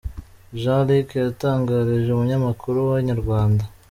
Jean 0.59 0.79
Luc 0.87 1.09
yatangarije 1.23 2.09
umunyamakuru 2.11 2.77
wa 2.89 2.95
Inyarwanda. 3.01 3.63